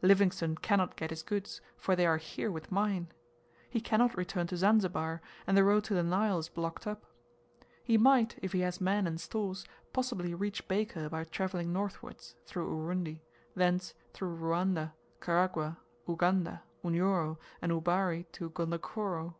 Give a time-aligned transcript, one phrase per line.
[0.00, 3.08] Livingstone cannot get his goods, for they are here with mine.
[3.68, 7.04] He cannot return to Zanzibar, and the road to the Nile is blocked up.
[7.84, 12.70] He might, if he has men and stores, possibly reach Baker by travelling northwards, through
[12.74, 13.20] Urundi,
[13.54, 15.76] thence through Ruanda, Karagwah,
[16.08, 19.34] Uganda, Unyoro, and Ubari to Gondokoro.